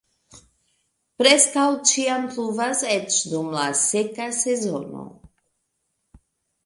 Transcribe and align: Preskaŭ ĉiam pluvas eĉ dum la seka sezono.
Preskaŭ 1.21 1.65
ĉiam 1.91 2.25
pluvas 2.31 2.81
eĉ 2.95 3.19
dum 3.35 3.53
la 3.59 3.67
seka 3.83 4.27
sezono. 4.41 5.05